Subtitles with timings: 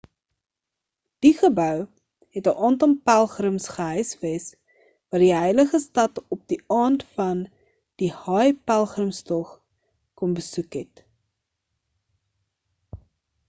[1.25, 1.73] die gebou
[2.37, 4.47] het 'n aantal pelgrims gehuisves
[5.09, 7.45] wat die heilige stad op die aand van
[8.03, 9.53] die hajj-pelgrimstog
[10.23, 11.05] kom besoek het